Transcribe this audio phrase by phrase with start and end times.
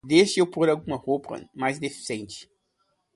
[0.03, 2.49] Deixe eu por alguma roupa mais decente.